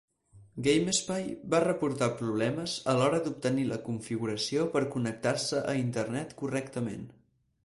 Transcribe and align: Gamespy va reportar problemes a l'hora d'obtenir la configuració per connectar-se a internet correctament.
Gamespy 0.67 1.17
va 1.55 1.59
reportar 1.65 2.07
problemes 2.21 2.75
a 2.93 2.97
l'hora 3.01 3.21
d'obtenir 3.27 3.69
la 3.75 3.79
configuració 3.91 4.67
per 4.77 4.85
connectar-se 4.97 5.63
a 5.75 5.81
internet 5.87 6.39
correctament. 6.45 7.11